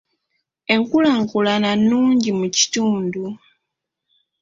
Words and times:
Enkulaakulana 0.73 1.69
nnungi 1.79 2.29
ku 2.37 2.45
kitundu. 2.57 3.25